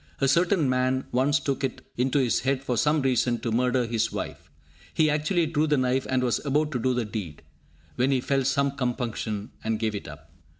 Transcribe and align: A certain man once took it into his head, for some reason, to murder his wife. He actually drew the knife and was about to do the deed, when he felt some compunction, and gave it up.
A 0.19 0.27
certain 0.27 0.67
man 0.67 1.05
once 1.11 1.39
took 1.39 1.63
it 1.63 1.85
into 1.95 2.17
his 2.17 2.39
head, 2.39 2.63
for 2.63 2.75
some 2.75 3.03
reason, 3.03 3.37
to 3.41 3.51
murder 3.51 3.85
his 3.85 4.11
wife. 4.11 4.49
He 4.95 5.11
actually 5.11 5.45
drew 5.45 5.67
the 5.67 5.77
knife 5.77 6.07
and 6.09 6.23
was 6.23 6.43
about 6.43 6.71
to 6.71 6.79
do 6.79 6.95
the 6.95 7.05
deed, 7.05 7.43
when 7.97 8.09
he 8.09 8.19
felt 8.19 8.47
some 8.47 8.71
compunction, 8.71 9.51
and 9.63 9.77
gave 9.77 9.93
it 9.93 10.07
up. 10.07 10.31